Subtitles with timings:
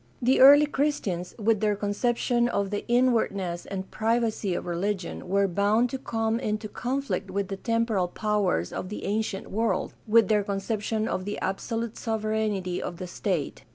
[0.19, 5.91] The early Christians, with their conception of the inwardness and privacy of religion, were bound
[5.91, 11.07] to come into conflict with the temporal powers of the ancient world, with their conception
[11.07, 13.63] of the absolute sovereignty of the state.